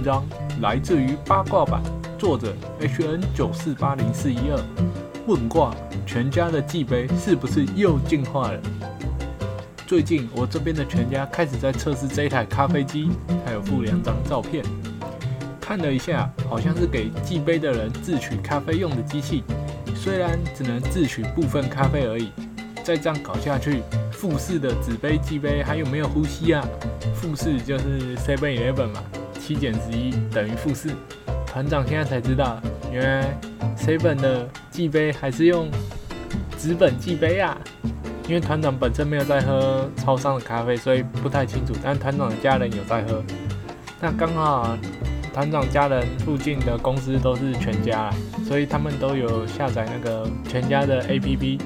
[0.00, 0.26] 文章
[0.62, 1.82] 来自于八卦版，
[2.18, 4.58] 作者 H N 九四八零四一二。
[5.26, 5.74] 问卦：
[6.06, 8.58] 全家的祭杯是不是又进化了？
[9.86, 13.10] 最近我这边的全家开始在测试这一台咖啡机，
[13.44, 14.64] 还有附两张照片。
[15.60, 19.44] 看了一下，好像是给祭杯的人自取咖啡用的机器，
[19.94, 22.32] 虽然只能自取部分咖啡而已。
[22.82, 26.66] 再这样搞下去，富士的纸杯祭杯还有没有呼吸啊？
[27.14, 29.02] 富士就是 Seven Eleven 嘛，
[29.50, 30.90] 七减十一等于负四。
[31.44, 32.60] 团长现在才知道，
[32.92, 33.36] 原来
[33.76, 35.68] Seven 的计杯还是用
[36.56, 37.58] 纸本计杯啊。
[38.28, 41.74] 因为团长本身没有在喝超商的咖啡，所以不太清楚。
[41.82, 43.20] 但团长的家人有在喝，
[44.00, 44.78] 那刚好。
[45.32, 48.10] 团长家人附近的公司都是全家，
[48.44, 51.60] 所以他们都有下载那个全家的 APP，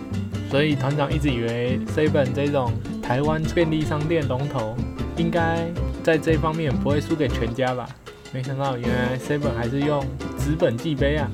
[0.50, 4.76] 所以团长一直以为 Seven 这种台湾便利商店龙头，
[5.16, 5.66] 应该
[6.04, 7.88] 在这方面不会输给全家吧？
[8.30, 10.04] 没想到原来 Seven 还是用
[10.38, 11.26] 纸本记杯啊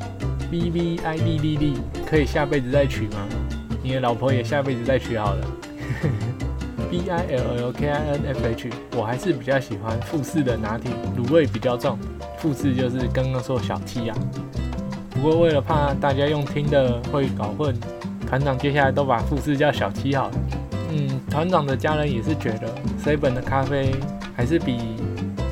[0.49, 1.75] ！B B I D D D，
[2.07, 3.27] 可以下辈子再娶吗？
[3.83, 5.45] 你的老婆也下辈子再娶好了。
[6.89, 11.99] B I L L K I N F H，我还是比较喜欢富士的拿铁，卤味比较重。
[12.39, 14.15] 富士就是刚刚说小七呀，
[15.11, 17.75] 不过为了怕大家用听的会搞混，
[18.25, 20.35] 团长接下来都把富士叫小七好了。
[20.93, 22.73] 嗯，团长的家人也是觉得
[23.05, 23.93] Seven 的咖啡
[24.41, 24.79] 还是比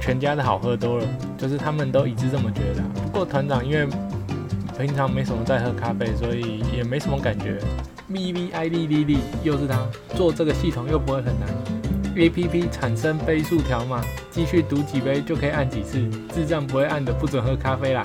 [0.01, 1.07] 全家的好喝多了，
[1.37, 2.83] 就是他们都一致这么觉得。
[3.03, 3.87] 不过团长因为
[4.79, 7.59] 平常没什么在喝咖啡，所以也没什么感觉。
[8.09, 11.51] V V I D D D 又是他做这个系统又不会很难
[12.17, 14.01] ，A P P 产生杯数条码，
[14.31, 18.03] 继续读几杯就可以按几次，智障不会按的不准喝咖啡啦，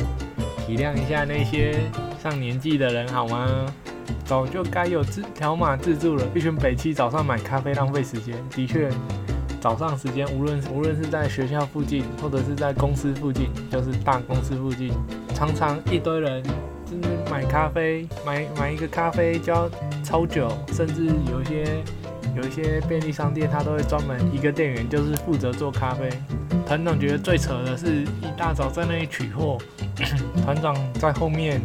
[0.68, 1.76] 体谅一下那些
[2.22, 3.48] 上年纪的人好吗？
[4.26, 8.90] 早就该有自条码自助了，一群北七早上买咖啡浪费时间，的确，
[9.64, 14.92] 早上时间无论无论是在学校附近或者是在公司附近，就是大公司附近，
[15.34, 17.14] 常常一堆人就是。
[17.32, 19.70] 买咖啡，买买一个咖啡就要
[20.04, 21.82] 超久，甚至有一些
[22.36, 26.10] 有一些便利商店，他都会专门一个店员就是负责做咖啡。
[26.68, 29.58] 团长觉得最扯的是一大早在那里取货，
[30.44, 31.62] 团长在后面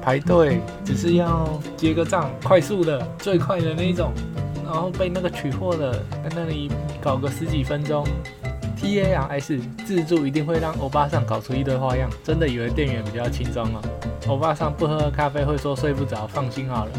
[0.00, 4.12] 排队，只是要结个账，快速的最快的那种，
[4.64, 5.92] 然后被那个取货的
[6.22, 6.70] 在那里
[7.02, 8.06] 搞个十几分钟。
[8.76, 13.80] T A R S 自助一定会让欧巴桑搞出一堆花样，真的以为店员比较轻松吗。
[14.26, 16.90] 欧巴桑不喝咖啡会说睡不着，放心好了。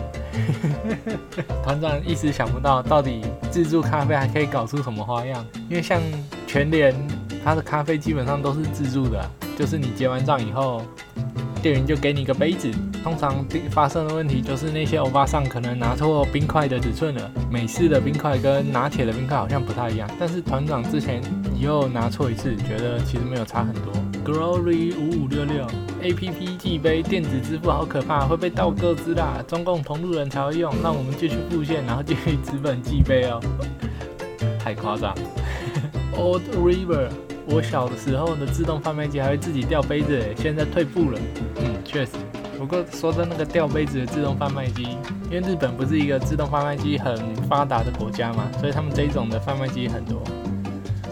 [1.61, 3.21] 团长一时想不到，到底
[3.51, 5.45] 自助咖啡还可以搞出什么花样？
[5.69, 6.01] 因为像
[6.47, 6.95] 全联，
[7.43, 10.81] 它的咖啡基本上都是自助的，就是你结完账以后。
[11.63, 12.69] 店员就给你一个杯子，
[13.01, 17.31] 通常发生的问题就是那些欧巴桑可能拿错冰块的尺寸了。
[17.49, 21.21] 美式的冰块跟拿铁的冰块好像不太一样，但是团长之前
[21.57, 23.93] 又拿错一次，觉得其实没有差很多。
[24.25, 25.65] Glory 五五六六
[26.01, 29.41] A P P 寄杯电子支付好可怕，会被盗个资啦！
[29.47, 33.39] 中共同路人才会用，那我们继续付现，然后继续资本寄杯哦，
[34.59, 35.15] 太夸张。
[36.17, 37.07] Old River。
[37.45, 41.19] 我小的时候的自动贩卖机还会自己掉杯子，现在退步了。
[41.57, 42.11] 嗯，确实。
[42.57, 44.83] 不过说的那个掉杯子的自动贩卖机，
[45.29, 50.23] 因为日本不是一个自动贩卖机很发达的国家嘛，所以他们这种的贩卖机很多。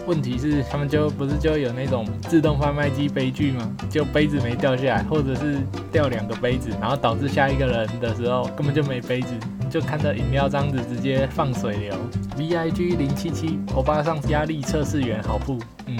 [0.06, 3.70] 问题是他们就不是就有那种自动贩卖机悲剧吗？
[3.90, 5.58] 就杯子没掉下来，或者是
[5.92, 9.28] 掉两个杯子，然后导致下一个人的时候根本就没杯子，
[9.72, 11.94] 就看到饮料张子直接放水流。
[12.36, 15.58] V I G 零七七，欧巴上压力测试员好不？
[15.86, 15.96] 嗯。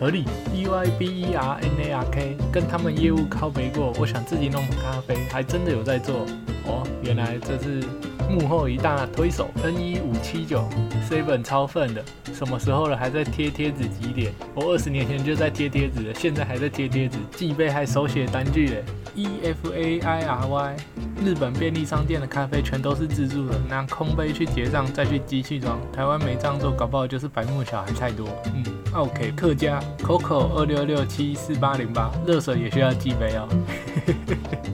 [0.00, 6.26] 合理，B Y B E R N A R K，跟他们业务靠背过，我想自己弄咖啡，还真的有在做
[6.66, 6.82] 哦。
[7.04, 7.84] 原来这是
[8.28, 10.68] 幕后一大推手，N 一五七九
[11.08, 12.04] ，Seven 超愤的，
[12.34, 14.32] 什么时候了还在贴贴纸几点？
[14.56, 18.84] 我二十年前就在贴贴纸了，现在还在贴贴纸，寄杯还手写单据嘞。
[19.14, 20.76] E F A I R Y，
[21.24, 25.78] 日本便利商店的咖啡全都是自助的，拿空杯去结账，再去机器装。
[25.92, 28.28] 台湾没这样做，搞不好就是白目小孩太多。
[28.54, 28.64] 嗯。
[28.92, 33.48] OK，客家 Coco 二六六七四八零八，热水也需要寄杯哦。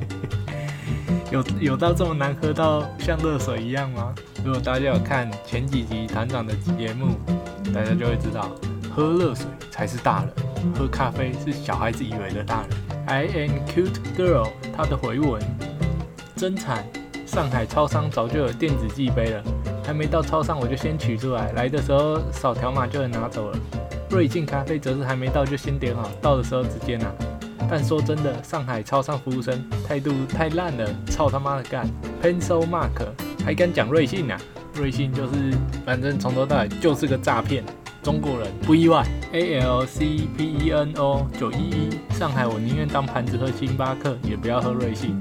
[1.31, 4.15] 有有到这么难喝到像热水一样吗？
[4.45, 7.17] 如果大家有看前几集团长的节目，
[7.73, 8.51] 大家就会知道，
[8.91, 10.33] 喝热水才是大人，
[10.75, 12.71] 喝咖啡是小孩子以为的大人。
[13.07, 15.41] I am cute girl，他的回文
[16.39, 16.87] 真惨，
[17.27, 19.43] 上海超商早就有电子寄杯了，
[19.85, 23.59] 还没到超商我就先取出来，来的时候扫条码就能拿走了。
[24.09, 27.13] 瑞幸咖啡则是还没到就先点好，到的时候直接拿。
[27.69, 31.85] 但说真的，上海超商服务生态度太烂了，操他妈的干
[32.23, 33.05] ！Pencil Mark
[33.45, 34.41] 还敢讲瑞幸啊？
[34.75, 35.53] 瑞幸就是
[35.85, 37.65] 反正从头到尾就是个诈骗，
[38.09, 39.07] 中国人不意外。
[39.33, 45.15] A L C P E N O 九一一，上海我宁愿当盘子喝星巴克，也不要喝瑞幸。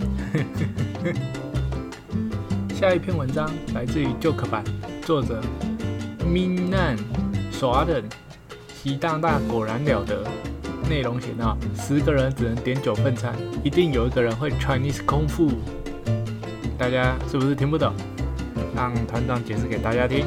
[2.73, 4.63] 下一篇文章来自于 Joke 版，
[5.01, 5.41] 作者
[6.25, 6.97] Minan
[7.51, 8.03] s w a d e n
[8.73, 10.23] 习大大果然了得。
[10.89, 13.35] 内容写道：十个人只能点九份餐，
[13.65, 15.51] 一定有一个人会 Chinese 空腹。
[16.77, 17.93] 大家是不是听不懂？
[18.73, 20.25] 让团长解释给大家听。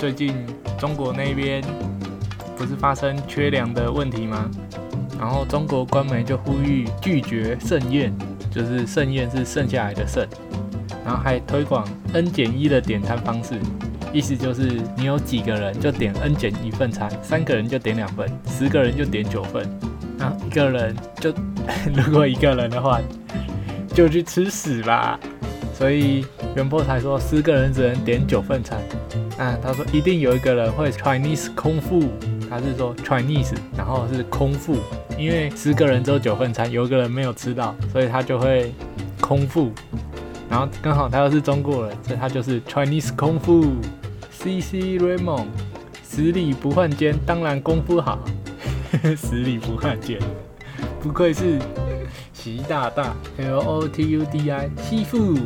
[0.00, 0.34] 最近
[0.78, 1.62] 中国那边
[2.56, 4.50] 不是发生缺粮的问题吗？
[5.18, 8.12] 然后中国官媒就呼吁拒绝剩宴，
[8.50, 10.26] 就是剩宴是剩下来的剩，
[11.04, 13.58] 然后还推广 N 减一的点餐方式。
[14.12, 19.68] 意思就是你有几个人就点 n 减一份餐，三个人就点两份，十个人就点九份，
[20.18, 21.34] 然后一个人就
[21.92, 22.98] 如果一个人的话
[23.92, 25.18] 就去吃屎吧。
[25.76, 26.24] 所以
[26.54, 28.80] 袁波才说十个人只能点九份餐。
[29.36, 32.04] 啊，他说一定有一个人会 Chinese 空腹，
[32.48, 34.78] 他是说 Chinese，然后是空腹，
[35.18, 38.72] 因为十个人只有九份餐，有一个人没有吃到，所以他就会
[39.20, 39.70] 空腹。
[40.48, 43.66] 然后刚好他又是中国人，所以他就是 Chinese 空腹。
[44.30, 45.46] C C Raymond，
[46.08, 48.18] 十里不换肩，当然功夫好。
[49.16, 50.18] 十里不换肩，
[51.00, 51.58] 不愧是
[52.46, 53.12] 习大大。
[53.38, 55.36] L O T U D I，西富，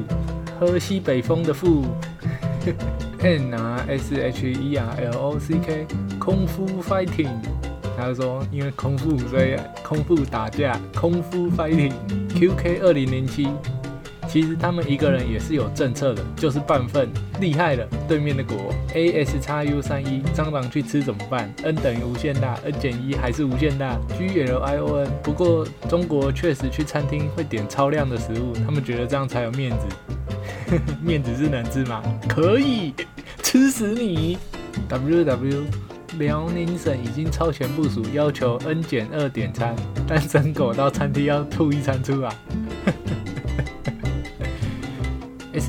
[0.59, 1.87] 喝西北风的富。
[3.21, 5.87] N R S H E R L O C K，
[6.19, 7.31] 空腹 fighting。
[7.97, 11.95] 他说因为空腹，所以空腹打架，空腹 fighting。
[12.29, 13.49] Q K 二零零七。
[14.31, 17.09] 其实他们一个人也是有政策的，就是半份
[17.41, 17.85] 厉害了。
[18.07, 25.11] 对面的国 A S x U 三一，蟑螂去吃怎么办？N 等于无限大，N 减一还是无限大？G L I O N。
[25.21, 30.79] 不过中国确实去餐厅会点超量的食物，他们觉得这样才有面子。
[31.03, 32.01] 面子是能吃吗？
[32.29, 32.95] 可以
[33.43, 34.39] 吃死你
[34.89, 35.65] ！W W，
[36.19, 39.75] 辽宁省已经超前部署，要求 N 减二点餐，
[40.07, 42.33] 单身狗到餐厅要吐一餐出来。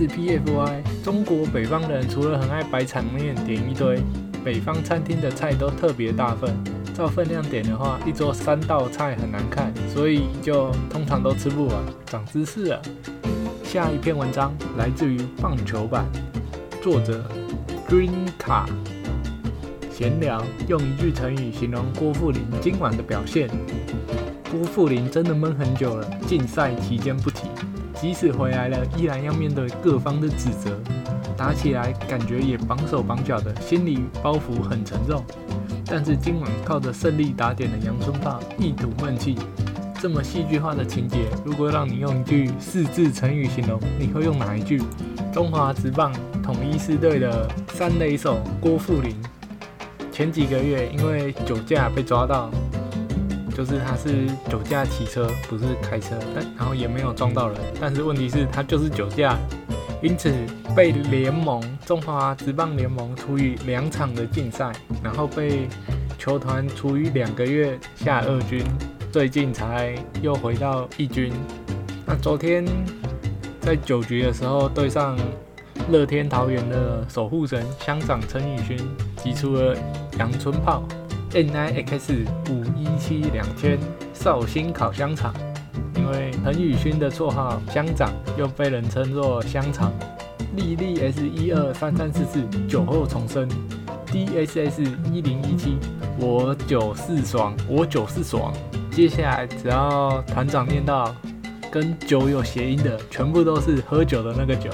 [0.01, 4.01] 是 P F Y，中国北方人除了很爱摆场面点一堆，
[4.44, 6.51] 北方餐厅的菜都特别大份，
[6.92, 11.75] 照分量点的话，一桌三道菜很难看，所以就通常都吃不完。
[12.07, 12.81] 长知识了。
[13.63, 16.03] 下一篇文章来自于棒球版，
[16.81, 17.24] 作者
[17.88, 18.09] Green
[18.39, 18.68] 卡。
[19.92, 23.48] 闲聊，用一句成语形容郭富林今晚的表现。
[24.51, 27.30] 郭富林真的闷很久了，禁赛期间不。
[28.01, 30.75] 即使回来了，依然要面对各方的指责，
[31.38, 35.24] 打起来感觉也绑手绑脚的，心理包袱很沉重。
[35.86, 39.38] 但是今晚靠着胜利打点的阳春发一吐闷气，
[40.00, 44.81] 这么戏剧化的情节，如果让你用一句四字成语形容，你会用哪一句？
[45.31, 46.12] 中华职棒
[46.42, 49.15] 统一狮队的三垒手郭富林，
[50.12, 52.50] 前几个月因为酒驾被抓到。
[53.55, 59.38] 就是他是酒驾骑车，不是开车，但然后也没有撞到人，但是问题是，他就是酒驾，
[60.01, 60.34] 因此
[60.75, 64.72] 被联盟中华职棒联盟处以两场的禁赛，
[65.03, 65.67] 然后被
[66.17, 68.63] 球团处于两个月下二军，
[69.12, 71.31] 最近才又回到一军。
[72.05, 72.65] 那昨天
[73.60, 75.17] 在九局的时候对上
[75.89, 78.77] 乐天桃园的守护神乡长陈宇勋，
[79.17, 79.75] 击出了
[80.17, 80.84] 阳春炮。
[81.33, 82.13] N I X
[82.50, 83.79] 五一七两千
[84.13, 85.33] 绍兴烤香肠，
[85.95, 89.93] 因为彭宇勋的绰号乡长，又被人称作香肠。
[90.57, 93.47] 莉莉 S 一二三三四四酒后重生
[94.07, 95.77] ，D S S 一零一七
[96.19, 98.53] 我酒是爽，我酒是爽。
[98.91, 101.15] 接下来只要团长念到
[101.71, 104.69] 跟酒有谐音的，全部都是喝酒的那个酒。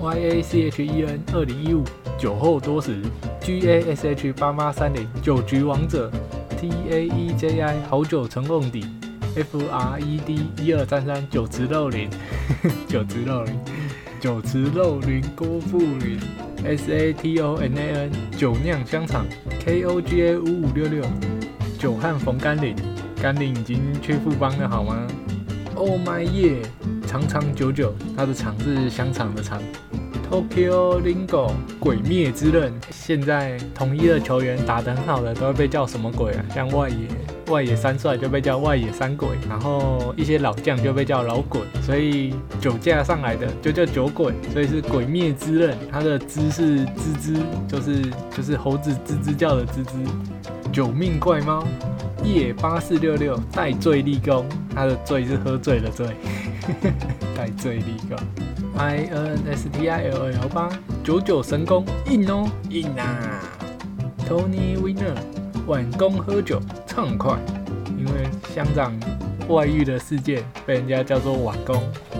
[0.00, 1.84] Y A C H E N 二零一五
[2.18, 3.00] 酒后多时。
[3.44, 6.10] G A S H 八八三零酒局王者
[6.58, 8.86] ，T A E J I 好久成瓮底
[9.36, 12.08] ，F R E D 一二三三酒池肉林，
[12.88, 13.54] 酒池肉林，
[14.18, 16.18] 酒池肉林郭富林
[16.64, 19.26] ，S A T O N A N 酒酿香肠
[19.60, 21.04] ，K O G A 五五六六
[21.78, 22.74] 久汉冯甘岭，
[23.20, 25.06] 甘岭已经去富邦了好吗
[25.74, 26.62] ？Oh my yeah，
[27.06, 29.60] 长长久久，它的长是香肠的长。
[30.30, 36.44] Tokyo Lingo 鬼灭之刃，现在统一的球员打得很好的都会被叫什么鬼啊？
[36.52, 36.96] 像外野
[37.52, 45.76] 外野三帅就被叫外野三鬼，然后一些老将就被叫老鬼，所以酒驾上来的就叫酒鬼，所以是鬼灭之刃。
[45.92, 47.36] 它的之是吱吱，
[47.68, 48.02] 就是
[48.36, 50.72] 就是猴子吱吱叫的吱吱。
[50.72, 51.64] 九命怪猫
[52.24, 56.08] 夜八四六六戴罪立功，它的罪是喝醉的醉，
[57.36, 58.18] 戴罪立功。
[58.76, 60.68] I N S T I L L 八
[61.04, 63.40] 九九神功硬哦硬啊
[64.28, 65.14] ！Tony Winner
[65.66, 67.38] 晚功喝酒畅快，
[67.96, 68.92] 因为乡长
[69.48, 71.76] 外遇的事件被人家叫做晚功，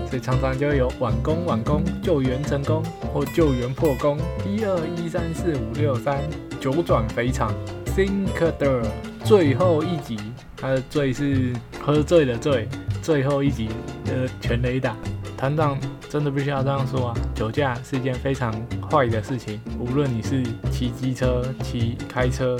[0.09, 2.81] 所以常常就有晚功晚功救援成功
[3.13, 4.17] 或救援破功。
[4.45, 6.21] 一二一三四五六三
[6.61, 7.53] 九转肥肠
[7.97, 8.81] Thinker
[9.25, 10.17] 最后一集，
[10.55, 12.67] 他的醉是喝醉的醉，
[13.01, 13.67] 最后一集
[14.05, 14.95] 的全雷打。
[15.37, 15.77] 团长
[16.09, 17.13] 真的必须要这样说啊！
[17.35, 18.51] 酒驾是一件非常
[18.89, 22.57] 坏的事情，无论你是骑机车、骑开车，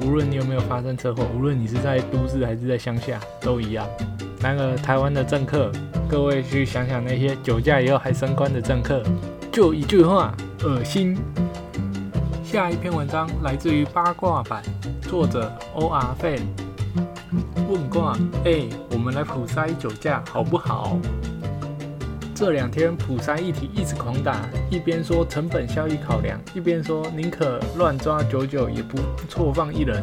[0.00, 3.86] 无论你有没有发生车祸，无论你是在都市还是在乡下，都一样。
[4.40, 5.72] 那个台湾的政客，
[6.08, 9.02] 各位去想想那些酒驾以后还升官的政客，
[9.50, 11.18] 就一句话：恶心。
[12.44, 14.62] 下一篇文章来自于八卦版，
[15.02, 16.40] 作者 O R Fan。
[17.68, 20.98] 问卦：哎，我们来普筛酒驾好不好？
[22.40, 28.96] 这两天普筛一体一直狂打，一边说成本效益考量，一边说宁可乱抓九九也不
[29.28, 30.02] 错放一人，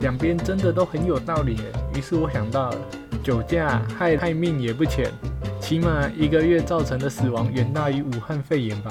[0.00, 1.58] 两边真的都很有道理。
[1.94, 2.76] 于是我想到了，
[3.22, 5.12] 酒驾害害命也不浅，
[5.60, 8.90] 起码一个月造成的死亡远大于武汉肺炎吧。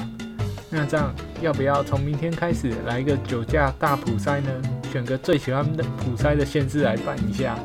[0.69, 4.49] 那这样要不要从明天开始来一个酒驾大普筛呢？
[4.89, 7.59] 选个最喜欢的普筛的县市来办一下。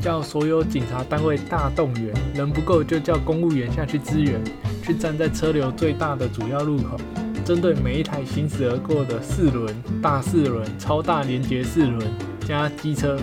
[0.00, 4.40] 叫所有警察单位大动员，人不够就叫公务员下去支援，
[4.82, 6.96] 去站在车流最大的主要路口，
[7.44, 12.06] 针对每一台行驶而过的四轮、大四轮、超大连接四轮
[12.46, 13.18] 加机车，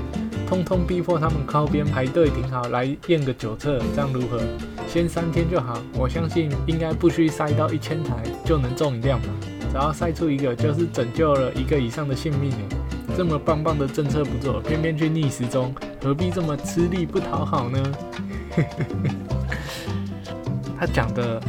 [0.48, 4.42] 通通逼迫他们靠边排队停好来验个酒测，这样如何？
[4.88, 9.27] 先三天就好，我相信应该不需塞到一千台就能中一辆吧，
[9.72, 12.51] 只要塞出一个就是拯救了一个以上的性命
[13.15, 17.79] 这么棒棒的政策不做，偏偏去逆时钟，何必这么吃力不讨好呢？
[20.77, 21.41] 他讲的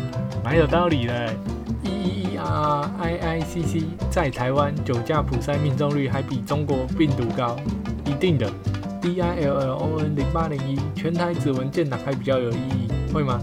[0.44, 1.34] 蛮有道理的。
[1.82, 7.56] E E E R I I C C 在台湾酒驾普筛命中率还比中国病毒高，
[8.06, 8.48] 一定的。
[9.02, 13.38] D I L L O N 零八零一全台指纹建档还比较有意义，会吗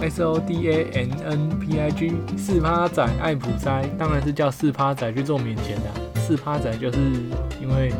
[0.00, 6.20] ？S O D A N N P I G 四趴仔爱普筛，当然是叫四趴仔去做免钱的。
[6.20, 6.98] 四趴仔就是
[7.60, 7.92] 因为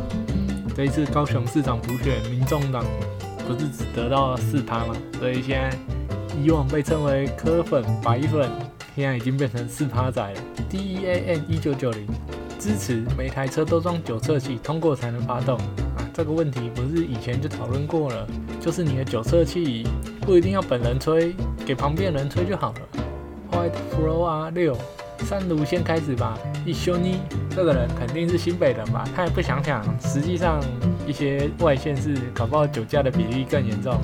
[0.75, 2.83] 这一次高雄市长补选，民众党
[3.47, 5.77] 不是只得到了四趴嘛，所以现在
[6.43, 8.51] 以往被称为科粉、白粉，
[8.93, 10.39] 现在已经变成四趴仔了。
[10.69, 12.05] D E A N 一九九零
[12.59, 15.57] 支持每台车都装酒测器，通过才能发动
[15.95, 16.03] 啊。
[16.13, 18.27] 这个问题不是以前就讨论过了，
[18.59, 19.87] 就是你的酒测器
[20.19, 21.33] 不一定要本人吹，
[21.65, 22.79] 给旁边人吹就好了。
[23.49, 24.77] White Floor 六。
[25.19, 26.37] 三卢先开始吧。
[26.65, 27.19] 一休尼
[27.49, 29.03] 这个人肯定是新北人吧？
[29.15, 30.59] 他也不想想，实际上
[31.07, 33.99] 一些外县市搞不好酒驾的比例更严重。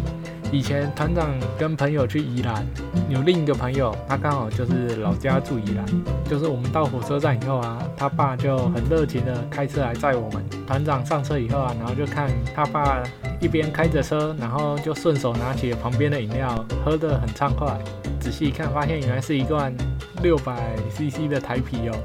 [0.51, 2.65] 以前团长跟朋友去宜兰，
[3.09, 5.85] 有另一个朋友，他刚好就是老家住宜兰，
[6.29, 10.43] 就是我们到火车站以后啊，他爸就很热情的开车来载我们。
[10.67, 13.01] 团长上车以后啊，然后就看他爸
[13.39, 17.77] 一边开着车，然后就顺手拿起旁边的饮料，喝得很畅快。
[18.19, 19.73] 仔细一看，发现原来是一罐
[20.21, 21.95] 六百 CC 的台啤哦，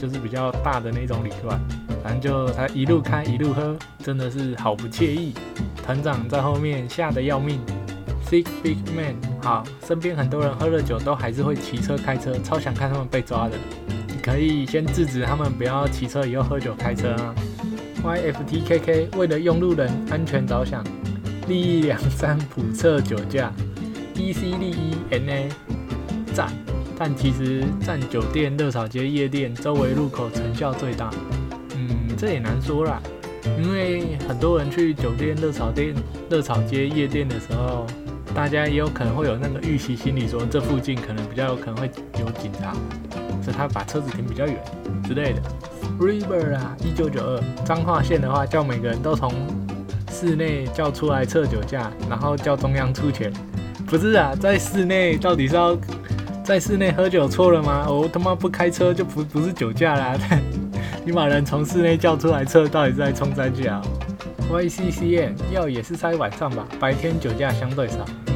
[0.00, 1.60] 就是比较大的那种旅馆。
[2.02, 5.34] 反正就他一路开一路喝，真的是好不惬意。
[5.82, 7.60] 团长在后面吓得要命。
[8.28, 13.56] Sick big man，好，身边很多人喝了酒都还是会骑车开车，超想看他们被抓的。
[14.08, 17.34] 你可以先制止他们不要骑车以后喝酒开车啊。
[18.02, 20.84] YFTKK 为了用路人安全着想，
[21.46, 23.52] 利益两三普测酒驾。
[24.14, 25.48] E C D E N A
[26.34, 26.48] 站，
[26.98, 31.10] 但其实占酒店、热炒街、夜店周围入口成效最大。
[31.74, 33.00] 嗯，这也难说啦，
[33.62, 35.94] 因为很多人去酒店、热炒店、
[36.30, 37.86] 热炒街、夜店的时候，
[38.34, 42.72] 大家也有可能会有那个预期心理，说这附近可能比较有可能会有警察，
[43.42, 44.56] 所以他把车子停比较远
[45.06, 45.42] 之类的。
[46.00, 49.32] River 啊，一九九二彰化县的话，叫每个人都从
[50.10, 53.32] 室内叫出来测酒驾，然后叫中央出钱。
[53.86, 55.76] 不是啊，在室内到底是要
[56.46, 57.86] 在室内喝酒错了吗？
[57.90, 60.16] 我他妈不开车就不不是酒驾啦！
[61.04, 63.82] 你把人从室内叫出来测，到底是在冲三角
[64.48, 67.96] ？YCCN 要也是塞晚上吧，白天酒驾相对少。
[68.28, 68.34] 嗯，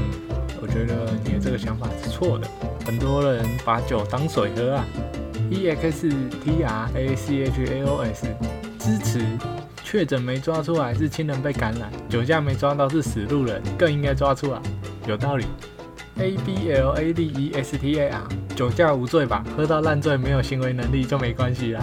[0.61, 2.49] 我觉得你的这个想法是错的。
[2.85, 4.85] 很多人把酒当水喝啊。
[5.49, 6.09] E X
[6.43, 8.27] T R A C H A O S
[8.81, 9.25] 支持
[9.85, 14.61] 确诊没抓出来是亲人被感染，酒驾没抓到是死路人，更应该抓出来，
[15.07, 15.47] 有道理。
[16.21, 18.23] A B L A D E S T A R
[18.55, 19.43] 酒驾无罪吧？
[19.57, 21.83] 喝到烂醉没有行为能力就没关系啦。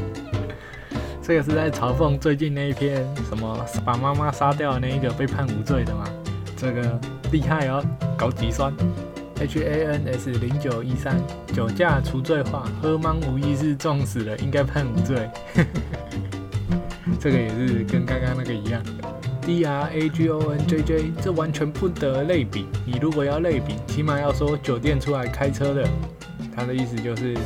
[1.22, 6.04] 这个是在嘲讽最近那一篇什么把妈妈杀掉那一个被判无罪的吗？
[6.56, 6.98] 这个
[7.30, 7.84] 厉害哦，
[8.16, 8.74] 高级酸。
[9.38, 11.16] H A N S 零九一三
[11.54, 15.30] 酒驾除罪化，喝懵无意识撞死了，应该判无罪。
[17.20, 18.82] 这个也是跟刚刚那个一样。
[19.42, 22.66] D R A G O N J J 这完全不得类比。
[22.86, 25.88] 你如果要类比，起码要说酒店出来开车的，
[26.54, 27.36] 他的意思就是。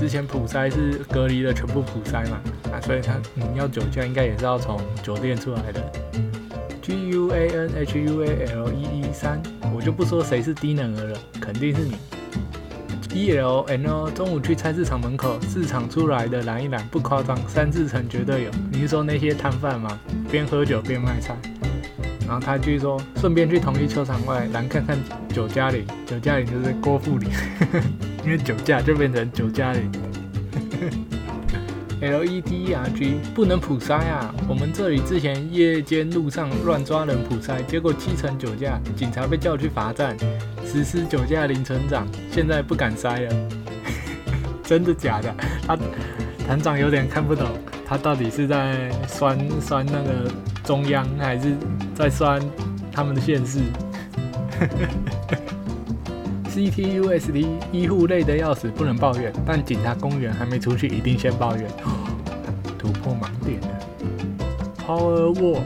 [0.00, 2.40] 之前普筛是隔离了全部普筛嘛，
[2.72, 5.92] 啊，所以他你要酒驾应该也是要从酒店出来的。
[6.80, 9.42] G U A N H U A L E E 三，
[9.76, 11.96] 我就不说谁是低能儿了，肯定是你。
[13.12, 18.50] E L N O 中午去菜市场门口，市场出来的拦一拦，不夸张，三四成绝对有。
[18.70, 19.98] 你是说那些摊贩吗？
[20.30, 21.36] 边喝酒边卖菜。
[22.26, 24.96] 然后他继续说，顺便去同一球场外拦看看
[25.28, 27.28] 酒驾里，酒驾里就是郭富林。
[28.24, 29.80] 因为酒驾就变成酒驾了。
[32.00, 34.34] L E D R G 不能普筛啊！
[34.48, 40.16] 我们这里之前夜间路上乱抓人普筛，结果七成酒驾，警察被叫去罚站，
[40.64, 43.48] 实施酒驾零成长，现在不敢筛了。
[44.64, 45.34] 真的假的？
[45.66, 45.76] 他
[46.46, 47.46] 团长有点看不懂，
[47.86, 50.30] 他到底是在酸酸那个
[50.64, 51.54] 中央，还是
[51.94, 52.40] 在酸
[52.90, 53.60] 他们的县市
[56.60, 59.32] ？C T U S D 医护累得要死，不能抱怨。
[59.46, 61.66] 但警察公园还没出去，一定先抱怨。
[62.78, 63.68] 突破盲点了。
[64.86, 65.62] Power ward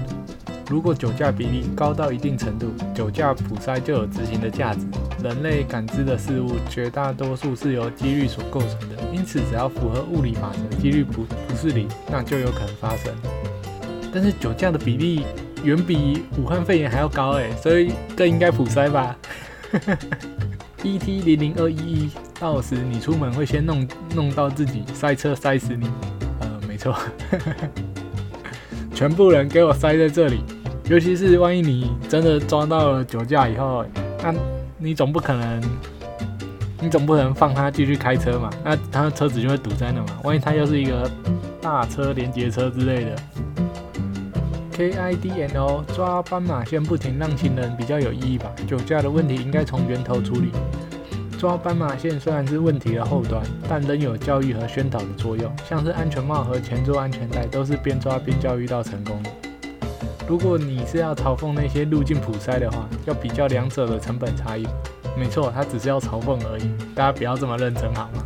[0.71, 4.81] 如果酒驾比例高到一定程度，酒驾普筛就有执行的价值。
[5.21, 13.13] 人类感知的事物绝大多数是由几率所构成的，因此只要符合物理法则，几率不不是零，那就有可能发生。
[14.13, 15.27] 但是酒驾的比例
[15.65, 19.17] 远比武汉肺炎还要高诶，所以更应该普筛吧。
[20.85, 25.89] E T 零零二一一，到时你出门会先弄弄到自己塞车塞死你。
[26.41, 26.95] 呃，没错，
[28.95, 30.41] 全部人给我塞在这里，
[30.91, 33.83] 尤其是万一你真的抓到了酒驾以后，
[34.23, 34.35] 那
[34.77, 35.63] 你总不可能，
[36.83, 38.51] 你总不能放他继续开车嘛？
[38.63, 40.19] 那他的车子就会堵在那嘛？
[40.23, 41.11] 万一他又是一个
[41.63, 43.17] 大车连接车之类的。
[44.77, 48.51] K I D N O 抓斑马线不停让行人比较有意义吧？
[48.67, 50.51] 酒驾的问题应该从源头处理。
[51.39, 55.49] 抓斑马线虽然是问题的后端，但仍有教育和宣导的作用。
[55.69, 59.31] 像是安全帽和前座安全带都是边抓边教育到成功的。
[60.27, 64.67] 如果你是要嘲讽那些路径普塞的话，要比较两者的成本差异。
[65.17, 68.25] 没错，他只是要嘲讽而已，大家不要这么认真好吗？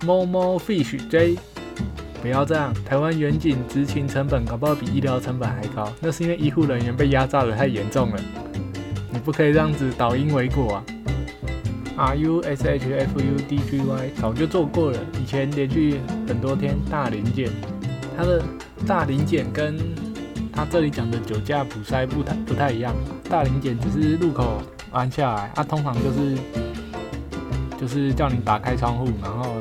[0.04, 1.38] m o Fish J。
[2.22, 8.20] 不要这样，台湾远景执勤成本搞不好比医疗成本还高，那是因为医护人员被压榨的太严重了。
[9.10, 10.84] 你不可以这样子倒因为果啊
[11.96, 17.50] ！R U S H F U D G Y 早就做过了，以前连续很多天大零检，
[18.16, 18.40] 它的
[18.86, 19.76] 大零检跟
[20.52, 22.94] 它这里讲的酒驾补塞不太不太一样，
[23.28, 26.38] 大零检只是入口安下来，它通常就是
[27.80, 29.56] 就是叫你打开窗户，然后。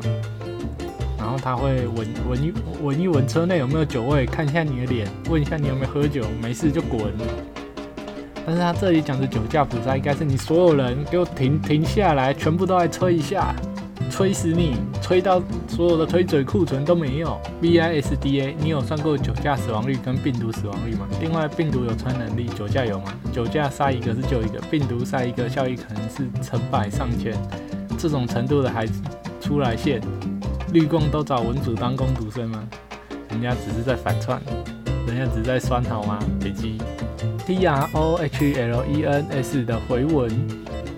[1.21, 6.99] 然后他会闻闻一闻一闻车内有没有酒味，看一下你的脸，问一下你有没有喝酒，没事就滚。
[8.43, 13.53] 但是他这里讲的酒驾普查，应该是你所有人给我停停下来，全部都来吹一下，
[14.09, 17.39] 吹死你，吹到所有的吹嘴库存都没有。
[17.61, 21.07] B I S D A，你有算过酒驾死亡率跟病毒死亡率吗？
[21.21, 23.13] 另外，病毒有传染力，酒驾有吗？
[23.31, 27.37] 酒驾杀一个是救一个，病毒杀一个效益可能是成百上千，
[27.95, 28.99] 这种程度的孩子
[29.39, 30.01] 出来现。
[30.73, 32.65] 绿共都找文主当工读生吗？
[33.29, 34.41] 人家只是在反串，
[35.05, 36.17] 人家只是在酸好吗？
[36.39, 36.77] 北极
[37.45, 40.31] D R O H L E N S 的回文，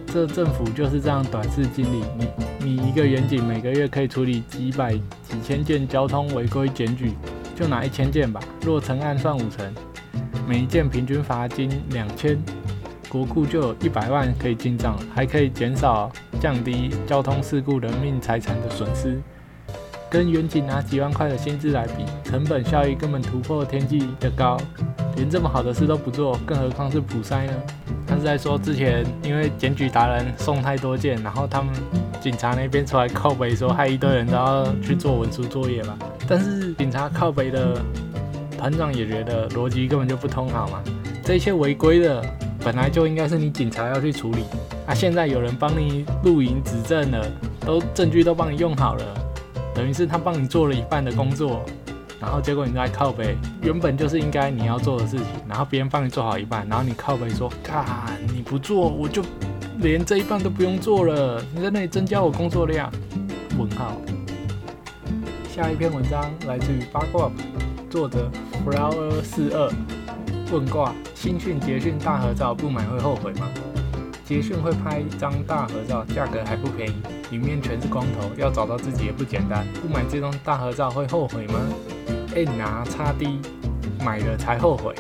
[0.06, 2.04] 这政府就是这样短视经理。
[2.16, 2.28] 你
[2.60, 7.14] 你一个远景每个月可以处理几百几千件交通违规检举，
[7.56, 8.40] 就拿一千件吧。
[8.62, 9.74] 若成案算五成，
[10.48, 12.38] 每一件平均罚金两千，
[13.10, 19.20] 国库就有一百万可以进账，还可以减少降低交通事故人命财产的损失。
[20.14, 24.56] 跟远景拿几万块的薪资来比，成本效益根本突破天际的高，
[25.16, 27.54] 连这么好的事都不做，更何况是普筛呢？
[28.06, 31.74] 他是在说之前因为检举达人送太多件，然后他们
[32.22, 35.98] 警察那边出来靠北说害一堆人都要去做文书作业嘛。
[36.28, 37.82] 但是警察靠北的
[38.56, 40.80] 团长也觉得逻辑根本就不通，好吗？
[41.24, 42.24] 这些违规的
[42.64, 44.44] 本来就应该是你警察要去处理
[44.86, 47.26] 啊，现在有人帮你录影指证了，
[47.66, 49.04] 都证据都帮你用好了，
[49.74, 51.66] 等于是他帮你做了一半的工作，
[52.20, 57.86] 然后结果你在靠背，原本就是应该你要做的事情，然后别人帮你做好一半，然后你靠背说，看
[58.34, 59.24] 你不做，我就
[59.80, 62.92] 连这一半都不用做了，你在那里增加我工作量？
[63.58, 63.98] 问号。
[65.50, 67.30] 下一篇文章来自于八卦
[67.90, 68.28] 作者
[68.66, 69.72] Flower 四二
[70.52, 73.48] 问卦：新讯捷讯大合照不买会后悔吗？
[74.26, 76.96] 捷讯会拍一张大合照，价格还不便宜，
[77.32, 79.66] 里面全是光头，要找到自己也不简单。
[79.82, 81.60] 不买这张大合照会后悔吗
[82.36, 83.40] ？N 拿叉 D
[84.04, 84.96] 买了才后悔。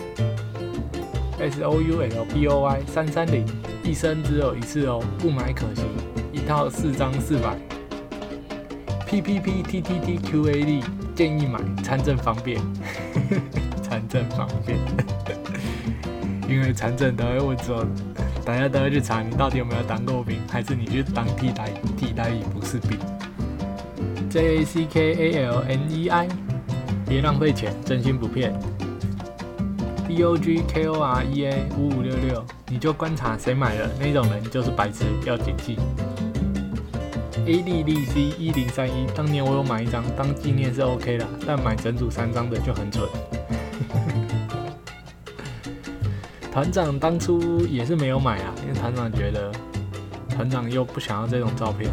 [1.39, 3.45] S O U L B O Y 三三零
[3.83, 5.83] 一生只有一次哦，不买可惜，
[6.31, 7.57] 一套四张四百。
[9.07, 10.83] P P P T T T Q A D
[11.15, 12.59] 建议买参政方便，
[13.81, 14.77] 参政方便，
[16.49, 17.85] 因为参政都会问说，
[18.45, 22.97] 大家都会去查你到底有没有当过兵，还是你去当替代替代役不是兵。
[24.29, 26.27] J A C K A L N E I，
[27.07, 28.53] 别浪费钱，真心不骗。
[30.07, 35.77] D O G K O R E A 五五六六，你就观察谁买了，那种人就是白痴，要谨记。
[37.45, 43.07] A D D C 一零三一，当年我有买一张当纪念是 OK 的，但买整组三张的就很蠢。
[46.53, 49.51] 团长当初也是没有买啊，因为团长觉得
[50.29, 51.89] 团长又不想要这种照片，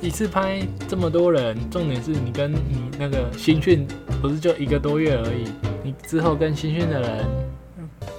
[0.00, 3.84] 一次拍这么多人，重点是你跟你那个新训
[4.22, 5.50] 不是就一个多月而已，
[5.82, 7.26] 你之后跟新训的人。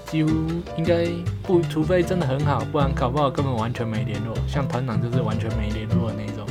[0.07, 0.29] 几乎
[0.77, 1.07] 应该
[1.41, 4.35] 不，除非真的很好，不然搞不好根本完全没联络。
[4.47, 6.45] 像团长就是完全没联络的那种。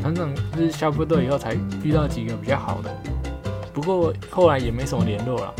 [0.00, 2.90] 团长是下部队以后才遇到几个比较好的，
[3.72, 5.54] 不过后来也没什么联络了。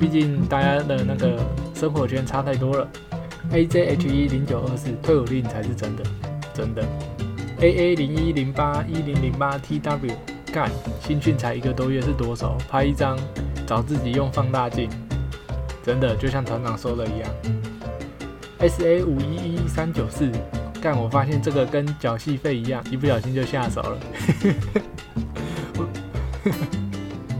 [0.00, 1.38] 毕竟大家的那个
[1.74, 2.88] 生活圈差太多了。
[3.52, 6.04] ，A J H E 零九二四退伍令才是真的，
[6.54, 6.82] 真的。
[7.60, 10.12] A A 零一零八一零零八 T W
[10.52, 12.56] 干新训才一个多月是多少？
[12.70, 13.18] 拍一张
[13.66, 14.88] 找自己用放大镜。
[15.82, 17.28] 真的就像团长说的一样
[18.58, 20.32] ，S A 五一一三九四，
[20.80, 23.98] 干我发现这个跟缴戏费一样，一不小心就下手了。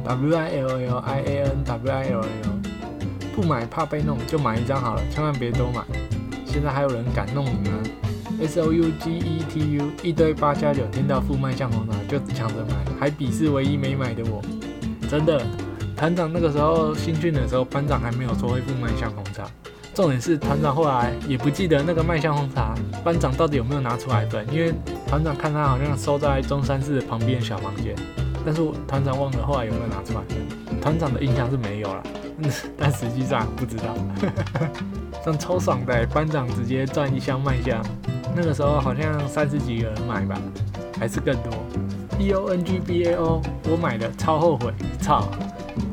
[0.04, 2.26] W I L L I A N W I L L，
[3.34, 5.82] 不买怕被弄，就买一张好了，千万别多买。
[6.46, 7.76] 现在还有人敢弄你吗
[8.40, 14.40] ？S O U G E T U，一堆八加九，听到副卖相红茶就抢着买，还鄙视唯一没买的我，
[15.08, 15.44] 真的。
[15.96, 19.44] 团长那个时候新训的时候，班长还没有说会副卖香红茶。
[19.94, 24.74] 重点是团长后来也不记得那个麦香红茶班长到底有没有拿出来分，因为
[25.06, 27.94] 团长看他好像收在中山市旁边的小房间，
[28.44, 30.20] 但是团长忘了后来有没有拿出来。
[30.84, 32.02] 团长的印象是没有了，
[32.76, 33.96] 但实际上不知道。
[35.24, 37.82] 但超爽的，班长直接赚一箱麦香，
[38.36, 40.38] 那个时候好像三十几个人买吧，
[41.00, 41.50] 还是更多。
[42.18, 45.26] B O N G B A O，我买的超后悔，操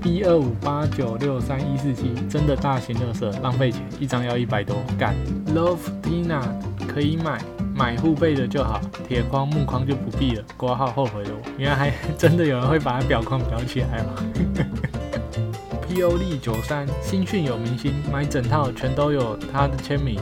[0.04, 5.16] ！！B 二五八九六三一四七，真的大型乐色，浪费钱，一张要一百多，干。
[5.56, 6.42] Love Tina
[6.86, 7.42] 可以买，
[7.74, 10.44] 买护背的就好，铁框木框就不必了。
[10.58, 14.16] 挂号后悔了，原来还 真的有人会把表框裱起来吗？
[15.88, 20.20] P O D 九三，新训有明星，买整套全都有他的签名，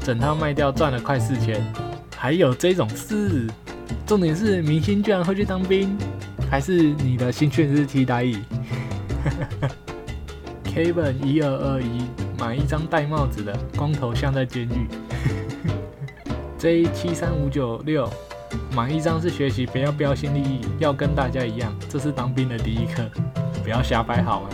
[0.00, 1.64] 整套卖掉赚了快四千，
[2.16, 3.46] 还有这种事？
[4.06, 5.96] 重点是明星居然会去当兵，
[6.50, 8.38] 还是你的新训是替代役
[10.64, 12.02] ？Kevin 一二二一
[12.38, 14.86] 买一张戴帽子的光头像在监狱。
[16.58, 18.08] J 七三五九六
[18.74, 23.04] 买一张是学习不要标新立异，要跟大家一样，这是当兵的第一课，
[23.62, 24.48] 不要瞎掰好吗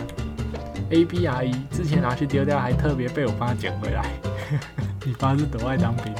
[0.89, 4.05] ？A B R E 之前拿去丢掉，还特别被我爸捡回来。
[5.05, 6.13] 你爸是多爱当兵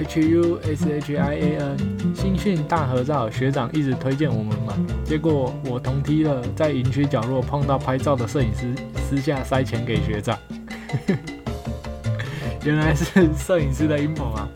[0.00, 1.76] ？H U S H I A N
[2.14, 8.74] 新训大合照，学长一直推荐我们买，结果我同梯了，在营区角落碰到拍照的摄影师，
[9.08, 10.38] 私下塞钱给学长。
[12.64, 14.48] 原来是摄影师的阴谋啊！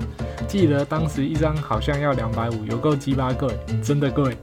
[0.46, 3.48] 记得当时一张好像要两百五，有够鸡巴贵，
[3.82, 4.36] 真的贵。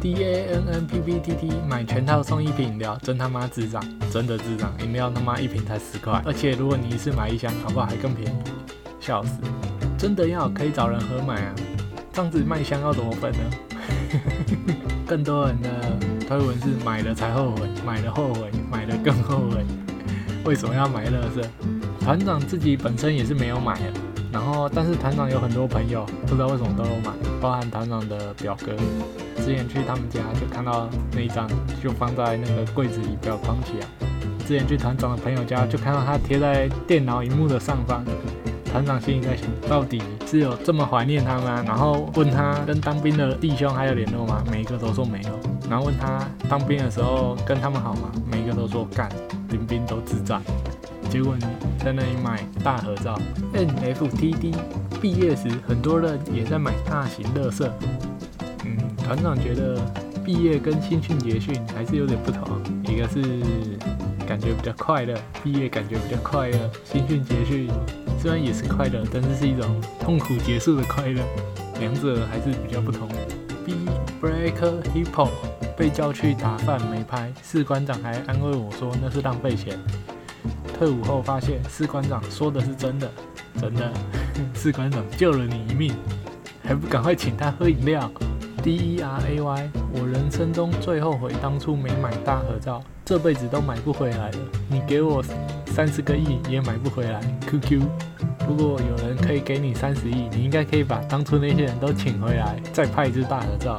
[0.00, 4.72] D A N N P P T T 买全套送一瓶饮料，真他妈智障，真的智障！
[4.80, 8.38] 饮料他妈一瓶才十块，而且如果你一次买一箱，好不好还更便宜？
[9.00, 9.40] 笑死！
[9.98, 11.54] 真的要可以找人合买啊，
[12.12, 13.38] 这样子卖香要怎么分呢？
[15.04, 15.68] 更多人的
[16.28, 19.64] 推文是买了才后悔，买了后悔，买了更后悔。
[20.44, 21.42] 为什么要买乐色？
[22.00, 23.92] 团长自己本身也是没有买的，
[24.32, 28.72] 然后但是团长有很多朋友，不知道为什么都有买，包含团长的表哥，
[29.42, 31.48] 之前去他们家就看到那一张，
[31.82, 33.86] 就放在那个柜子里，不要框起来。
[34.46, 38.04] 之前去团长的朋友家，就看到他贴在电脑荧幕的上方。
[38.70, 41.64] 团长心里在想，到底是有这么怀念他吗？
[41.66, 44.44] 然后问他跟当兵的弟兄还有联络吗？
[44.50, 45.30] 每一个都说没有。
[45.70, 48.12] 然后问他当兵的时候跟他们好吗？
[48.30, 49.08] 每一个都说干，
[49.48, 50.38] 领兵都自在。
[51.10, 51.44] 结果你
[51.78, 53.18] 在那里买大合照
[53.54, 54.54] ，NFTD。
[55.00, 57.72] 毕业时很多人也在买大型乐色。
[58.64, 59.80] 嗯，团长觉得
[60.24, 63.22] 毕业跟新训结训还是有点不同，一个是
[64.26, 67.70] 感觉比较快乐，毕业感觉比较快乐，新训结训。
[68.20, 71.22] 虽然也是快乐，但是是一种痛苦结束的快乐，
[71.78, 73.08] 两者还是比较不同。
[73.64, 73.74] B
[74.20, 75.28] Break Hippo
[75.76, 79.78] 被叫去打饭没拍，士官长还安慰我说那是浪费钱。
[80.78, 83.10] 退伍后发现士官长说的是真的，
[83.60, 83.92] 真的，
[84.54, 85.92] 士官长救了你一命，
[86.62, 88.10] 还不赶快请他喝饮料
[88.62, 94.38] ？D E R A Y 我人生中最后悔当初没买大合照，这辈子都买不回来了。
[94.68, 95.24] 你给我。
[95.78, 97.20] 三十个亿也买不回来。
[97.46, 97.80] QQ，
[98.48, 103.78] 如果有人可以给你三十亿，你应该可以把当初那些人都请回来，再拍一支大合照。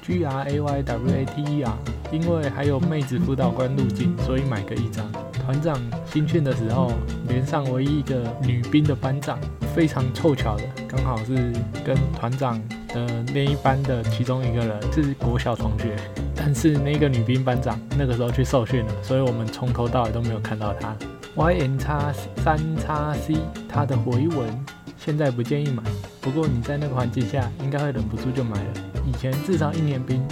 [0.00, 1.76] G R A Y W A T E R，
[2.12, 5.04] 因为还有妹子辅导官入境，所以买个一张。
[5.50, 6.92] 团长新训的时候，
[7.26, 9.36] 连上唯一一个女兵的班长，
[9.74, 11.52] 非常凑巧的，刚好是
[11.84, 12.56] 跟团长
[12.94, 15.96] 的那一班的其中一个人是国小同学。
[16.36, 20.96] 但是那个女兵班长那个时候去受训了，所以我们从头到尾都没有看到她。
[21.34, 22.12] Y N 叉
[22.44, 23.34] 三叉 C，
[23.68, 24.64] 它的回文
[24.96, 25.82] 现在不建议买。
[26.20, 28.70] 不过你在那个环境下，应该会忍不住就买了。
[29.04, 30.24] 以前至少一年兵，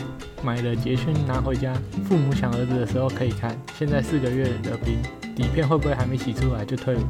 [0.42, 1.74] 买了结训拿回家，
[2.09, 3.57] 父母抢儿子的时候可以看。
[3.77, 4.98] 现在四个月的兵，
[5.35, 7.01] 底片会不会还没洗出来就退伍？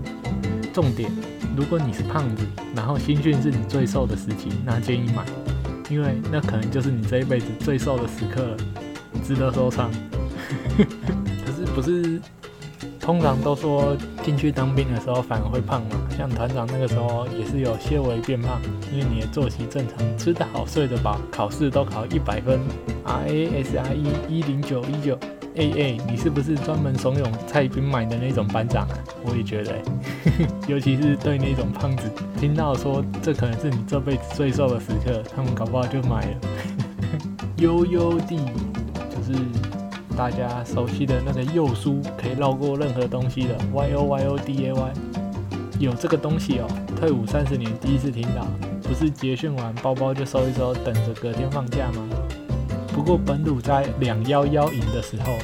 [0.72, 1.10] 重点，
[1.56, 5.24] 如果你是胖子，然后新训是你最瘦的时期，那建议买，
[5.90, 8.56] 因为那可能就是你这一辈子最瘦的时刻了，
[9.24, 9.90] 值得收藏。
[10.78, 12.20] 可是不是？
[13.08, 18.60] 通常都说进去当兵的时候反而会胖嘛，像团长那个时候也是有些微变胖，
[18.92, 22.60] 因为你的作息正常，吃得好，睡得饱，考试都考一百分。
[23.04, 25.18] R A S I E 一零九一九
[25.54, 28.98] A A，你是不是专门怂恿蔡兵买的那种班长啊？
[29.24, 29.74] 我也觉得，
[30.68, 36.36] 尤其是对那种胖子，听到说这可能是你这辈子最瘦的时刻，他们搞不好就买了。
[37.56, 38.36] 悠悠地
[39.08, 39.77] 就是。
[40.18, 44.92] 大家熟悉的那个右书可以绕过任何东西的 Y O Y O D A Y，
[45.78, 46.66] 有这个东西哦。
[46.96, 48.44] 退伍三十年第一次听到，
[48.82, 52.02] 不是结训完包包就收一收，等着隔天放假吗？
[52.92, 55.34] 不过本土在两幺幺营的时候，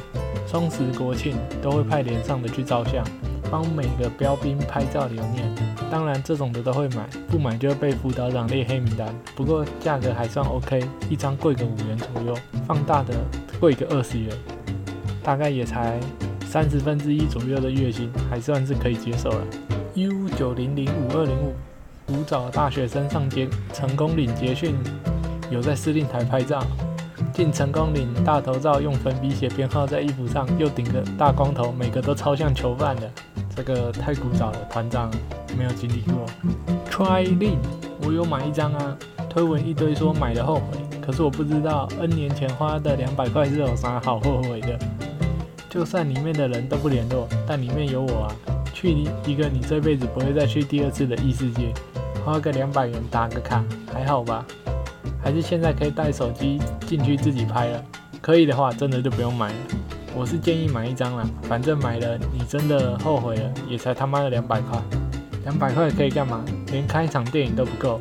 [0.45, 3.07] 双十国庆都会派连上的去照相，
[3.49, 5.55] 帮每个标兵拍照留念。
[5.89, 9.15] 当然这种的都会买，不买就会被辅导长列黑名单。
[9.37, 12.35] 不过价格还算 OK，一张贵个五元左右，
[12.67, 13.15] 放大的
[13.61, 14.37] 贵个二十元。
[15.25, 15.99] 大概也才
[16.47, 19.45] 三十分之一左右的月薪，还算是可以接受了。
[19.95, 21.55] U 九零零五二零五，
[22.07, 24.77] 古早大学生上街成功岭结训，
[25.51, 26.63] 有在司令台拍照，
[27.33, 33.11] 进成功岭大头照，用粉笔写编号在衣服上，又顶个大光头，每个都超像囚犯的。
[33.57, 35.11] 这个太古早了，团长
[35.57, 36.27] 没有经历过。
[36.91, 37.57] Try Lin，
[38.03, 38.97] 我有买一张啊，
[39.31, 44.79] 推文一堆说买的后悔，可是我不知道 N 年前花的两百块是有啥好后悔的。
[45.75, 48.31] 就算里面的人都不联络，但里面有我啊！
[48.73, 48.93] 去
[49.27, 51.75] 一个你这辈子不会再去第二次的异世界，
[52.25, 54.47] 花个两百元打个卡，还好吧？
[55.21, 57.85] 还是现在可以带手机进去自己拍了？
[58.21, 59.55] 可以的话，真的就不用买了。
[60.15, 64.81] 我是建议买一张啦，反正买了你真的后悔了，也才他妈的两百块。
[65.43, 66.45] 两百块可以干嘛？
[66.71, 67.99] 连看一场电影都不够。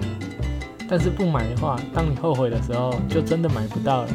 [0.88, 4.10] 但是不买的话，当你后悔的时候，就真的买不到了。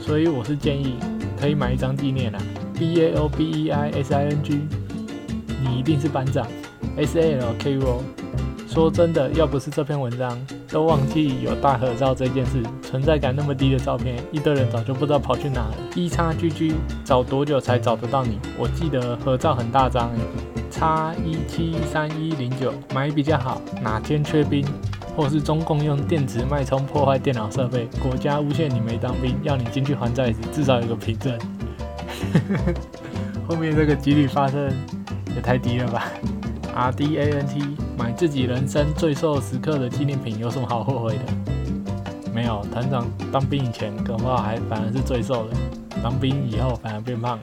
[0.00, 0.96] 所以我是建议
[1.40, 2.40] 可以买一张纪念啦。
[2.78, 4.60] B A O B E I S I N G，
[5.62, 6.46] 你一定是班长。
[6.96, 8.02] S A L K U O，
[8.68, 12.62] 说真的，要不是这篇文章，都忘记有大合照这件事。
[12.82, 15.74] 存在感那么低的照片，一堆人早就不知道跑去哪了。
[15.94, 18.38] 一叉 G G，找多久才找得到你？
[18.58, 20.18] 我记得合照很大张诶。
[20.70, 23.60] 叉一七三一零九，买比较好。
[23.80, 24.66] 哪天缺兵，
[25.16, 31.38] 或是中共用电池脉冲破坏电脑设备，国家诬陷你没当兵，要你进去还债时，至少有个凭证。
[33.48, 34.72] 后面这个几率发生
[35.34, 36.06] 也太低了吧
[36.74, 37.62] ？R D A N T
[37.96, 41.24] 买自己人生最瘦时刻的纪念品有什么好后悔的？
[42.32, 45.56] 没有，团长当兵以前恐怕还反而是最瘦的，
[46.02, 47.42] 当兵以后反而变胖了。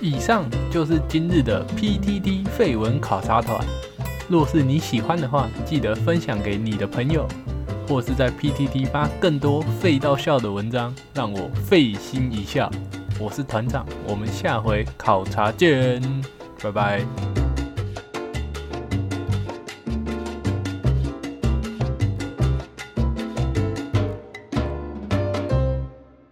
[0.00, 3.64] 以上就是今日的 P T T 废文考察团。
[4.28, 7.26] 若是你喜欢的话，记得分享给你的朋友，
[7.88, 12.68] 或是在 P T T 发更多废到笑的文章，让我费心一笑。
[13.18, 16.02] 我是团长，我们下回考察见，
[16.62, 17.45] 拜拜。